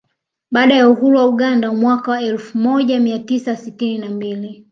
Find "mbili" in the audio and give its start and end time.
4.09-4.59